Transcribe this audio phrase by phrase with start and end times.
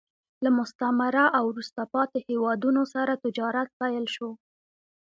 [0.43, 4.29] له مستعمره او وروسته پاتې هېوادونو سره تجارت پیل شو